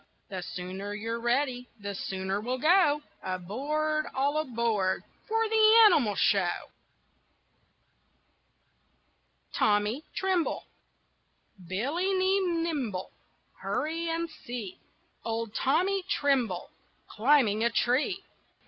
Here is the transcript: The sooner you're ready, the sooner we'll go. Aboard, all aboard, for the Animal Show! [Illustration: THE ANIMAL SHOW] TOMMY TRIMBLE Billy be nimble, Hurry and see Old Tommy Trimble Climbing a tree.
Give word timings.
The 0.31 0.41
sooner 0.41 0.95
you're 0.95 1.19
ready, 1.19 1.69
the 1.79 1.93
sooner 1.93 2.41
we'll 2.41 2.57
go. 2.57 3.03
Aboard, 3.21 4.07
all 4.15 4.39
aboard, 4.39 5.03
for 5.27 5.47
the 5.47 5.81
Animal 5.85 6.15
Show! 6.15 6.39
[Illustration: 6.39 6.73
THE 7.99 8.95
ANIMAL 9.53 9.53
SHOW] 9.53 9.59
TOMMY 9.59 10.03
TRIMBLE 10.15 10.63
Billy 11.67 12.17
be 12.17 12.39
nimble, 12.41 13.11
Hurry 13.59 14.09
and 14.09 14.27
see 14.27 14.79
Old 15.23 15.53
Tommy 15.53 16.01
Trimble 16.09 16.71
Climbing 17.07 17.63
a 17.63 17.69
tree. 17.69 18.23